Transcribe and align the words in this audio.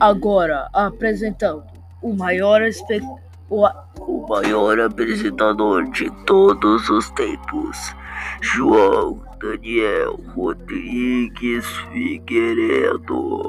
Agora 0.00 0.68
apresentando 0.72 1.64
o 2.02 2.12
maior 2.14 2.62
espe... 2.62 3.00
o, 3.48 3.66
o 4.00 4.26
maior 4.28 4.80
apresentador 4.80 5.90
de 5.90 6.10
todos 6.24 6.88
os 6.90 7.10
tempos, 7.10 7.94
João 8.40 9.20
Daniel 9.40 10.18
Rodrigues 10.34 11.66
Figueiredo. 11.92 13.42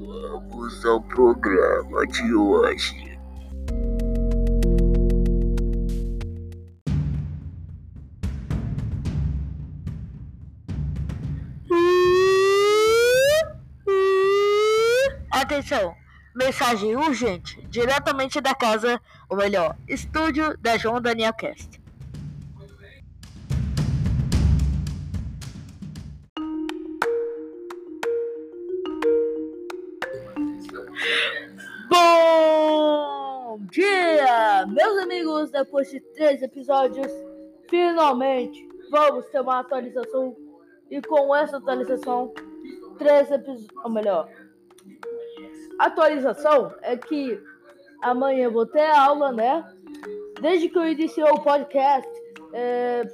Vamos 0.00 0.84
ao 0.84 1.00
programa 1.02 2.06
de 2.06 2.34
hoje. 2.34 3.07
Atenção! 15.48 15.96
Mensagem 16.36 16.94
urgente, 16.94 17.58
diretamente 17.70 18.38
da 18.38 18.54
casa, 18.54 19.00
ou 19.30 19.36
melhor, 19.38 19.74
estúdio 19.88 20.54
da 20.58 20.76
João 20.76 21.00
Daniel 21.00 21.32
Cast. 21.32 21.80
Bom 31.88 33.58
dia, 33.70 34.66
meus 34.66 35.02
amigos! 35.02 35.50
Depois 35.50 35.90
de 35.90 35.98
três 36.12 36.42
episódios, 36.42 37.10
finalmente 37.70 38.68
vamos 38.90 39.24
ter 39.30 39.40
uma 39.40 39.60
atualização. 39.60 40.36
E 40.90 41.00
com 41.00 41.34
essa 41.34 41.56
atualização, 41.56 42.34
três 42.98 43.30
episódios, 43.30 43.66
ou 43.82 43.90
melhor, 43.90 44.28
atualização 45.78 46.74
é 46.82 46.96
que 46.96 47.40
amanhã 48.02 48.44
eu 48.44 48.52
vou 48.52 48.66
ter 48.66 48.90
aula, 48.90 49.32
né? 49.32 49.64
Desde 50.40 50.68
que 50.68 50.78
eu 50.78 50.88
iniciei 50.88 51.24
o 51.24 51.40
podcast, 51.40 52.08
é, 52.52 53.06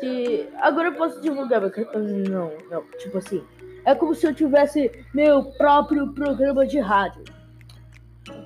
que 0.00 0.48
agora 0.56 0.88
eu 0.88 0.94
posso 0.94 1.20
divulgar, 1.20 1.60
não, 1.60 2.52
não, 2.70 2.84
tipo 2.98 3.18
assim, 3.18 3.44
é 3.84 3.94
como 3.94 4.14
se 4.14 4.26
eu 4.26 4.34
tivesse 4.34 4.90
meu 5.14 5.44
próprio 5.52 6.12
programa 6.12 6.66
de 6.66 6.78
rádio. 6.78 7.24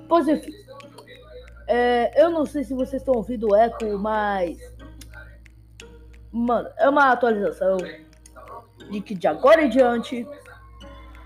Pois 0.09 0.29
enfim, 0.29 0.53
é, 1.67 2.23
eu 2.23 2.31
não 2.31 2.47
sei 2.47 2.65
se 2.65 2.75
vocês 2.75 3.03
estão 3.03 3.15
ouvindo 3.15 3.49
o 3.51 3.57
eco, 3.57 3.99
mas 3.99 4.59
mano, 6.31 6.69
é 6.79 6.89
uma 6.89 7.11
atualização 7.11 7.77
de 8.91 9.01
que 9.01 9.15
de 9.15 9.27
agora 9.27 9.63
em 9.63 9.69
diante 9.69 10.27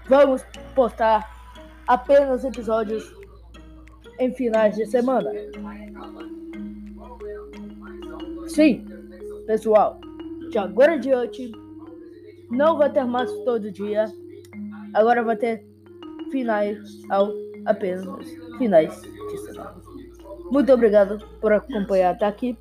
vamos 0.08 0.44
postar 0.74 1.35
apenas 1.86 2.44
episódios 2.44 3.14
em 4.18 4.32
finais 4.34 4.76
de 4.76 4.86
semana. 4.86 5.30
Sim, 8.48 8.84
pessoal, 9.46 10.00
de 10.50 10.58
agora 10.58 10.96
em 10.96 11.00
diante 11.00 11.52
não 12.50 12.78
vai 12.78 12.90
ter 12.90 13.04
mais 13.04 13.30
todo 13.44 13.70
dia. 13.70 14.06
Agora 14.94 15.22
vai 15.22 15.36
ter 15.36 15.66
finais 16.30 16.78
ao 17.10 17.32
apenas 17.66 18.06
finais 18.58 19.02
de 19.02 19.38
semana. 19.38 19.74
Muito 20.50 20.72
obrigado 20.72 21.18
por 21.40 21.52
acompanhar 21.52 22.14
até 22.14 22.26
aqui. 22.26 22.56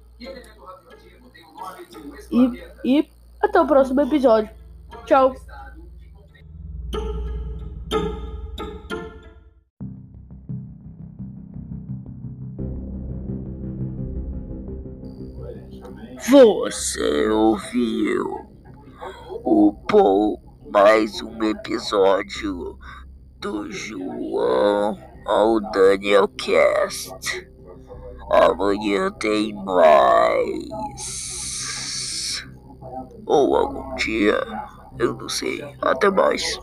E, 2.31 2.63
e 2.83 3.09
até 3.41 3.61
o 3.61 3.67
próximo 3.67 4.01
episódio. 4.01 4.49
Tchau. 5.05 5.35
Você 16.17 17.27
ouviu 17.27 18.39
o 19.43 19.73
bom 19.89 20.41
mais 20.71 21.21
um 21.21 21.43
episódio 21.43 22.79
do 23.37 23.69
João 23.69 24.97
ao 25.25 25.59
Daniel 25.71 26.29
Cast. 26.29 27.49
Amanhã 28.31 29.11
tem 29.11 29.53
mais. 29.53 30.45
Ou 33.25 33.57
algum 33.57 33.93
dia, 33.95 34.41
eu 34.97 35.15
não 35.15 35.27
sei. 35.27 35.61
Até 35.81 36.09
mais. 36.09 36.57